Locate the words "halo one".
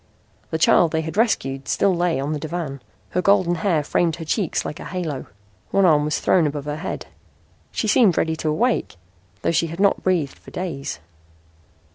4.85-5.85